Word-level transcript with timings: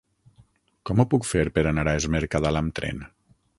Com 0.89 1.01
ho 1.01 1.05
puc 1.11 1.27
fer 1.33 1.45
per 1.59 1.65
anar 1.73 1.85
a 1.91 1.95
Es 2.01 2.09
Mercadal 2.17 2.61
amb 2.65 2.77
tren? 2.81 3.07